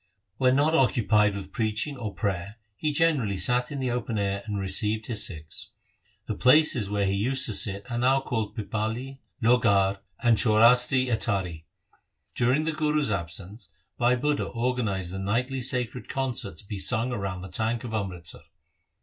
[0.37, 4.59] When not occupied with preaching or prayer, he generally sat in the open air and
[4.59, 5.73] received his Sikhs.
[6.25, 11.65] The places where he used to sit are now called Pipali, Lohgarh, and Chaurasti Atari.
[12.33, 17.43] During the Guru's absence Bhai Budha organized a nightly sacred concert to be sung round
[17.43, 18.41] the tank of Amritsar.